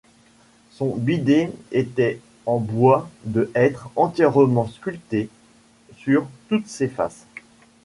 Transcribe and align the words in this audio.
Son 0.71 0.95
bidet 0.95 1.51
était 1.71 2.19
en 2.47 2.57
bois 2.59 3.07
de 3.23 3.51
hêtre 3.53 3.91
entièrement 3.95 4.67
sculpté 4.67 5.29
sur 5.95 6.25
toutes 6.49 6.65
ses 6.65 6.87
faces. 6.87 7.27